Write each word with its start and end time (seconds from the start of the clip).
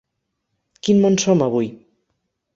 Quin 0.87 1.03
món 1.03 1.19
som 1.25 1.45
avui? 1.51 1.71